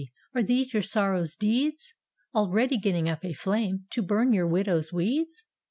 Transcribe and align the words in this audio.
Are 0.33 0.41
these 0.41 0.73
your 0.73 0.81
sorrow's 0.81 1.35
deeds, 1.35 1.93
Already 2.33 2.79
getting 2.79 3.07
up 3.07 3.23
a 3.23 3.33
flame 3.33 3.81
To 3.91 4.01
burn 4.01 4.33
your 4.33 4.47
widows' 4.47 4.91
weeds? 4.91 5.45